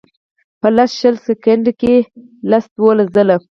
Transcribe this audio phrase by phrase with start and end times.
[0.59, 1.95] پۀ لس شل سیکنډه کښې
[2.51, 3.37] لس دولس ځله